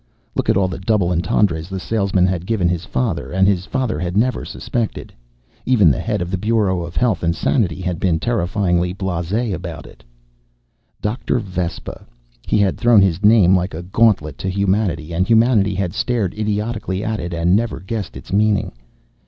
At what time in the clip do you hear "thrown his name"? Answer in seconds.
12.79-13.55